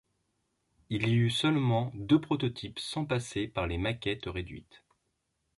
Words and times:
Il 0.89 1.07
y 1.09 1.13
eut 1.13 1.29
seulement 1.29 1.91
deux 1.93 2.19
prototypes 2.19 2.79
sans 2.79 3.05
passer 3.05 3.47
par 3.47 3.67
les 3.67 3.77
maquettes 3.77 4.25
réduites. 4.25 4.83